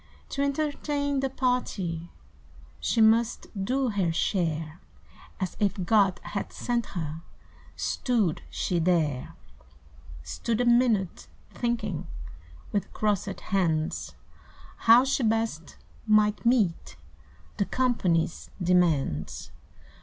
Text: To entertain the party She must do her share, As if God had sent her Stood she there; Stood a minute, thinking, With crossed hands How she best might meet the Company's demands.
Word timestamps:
To 0.29 0.41
entertain 0.41 1.19
the 1.19 1.29
party 1.29 2.09
She 2.79 3.01
must 3.01 3.45
do 3.65 3.89
her 3.89 4.11
share, 4.11 4.79
As 5.39 5.55
if 5.59 5.75
God 5.85 6.19
had 6.23 6.51
sent 6.51 6.87
her 6.97 7.21
Stood 7.75 8.41
she 8.49 8.79
there; 8.79 9.35
Stood 10.23 10.59
a 10.59 10.65
minute, 10.65 11.27
thinking, 11.51 12.07
With 12.71 12.91
crossed 12.93 13.41
hands 13.41 14.15
How 14.89 15.03
she 15.03 15.21
best 15.21 15.77
might 16.07 16.47
meet 16.47 16.95
the 17.57 17.65
Company's 17.65 18.49
demands. 18.59 19.51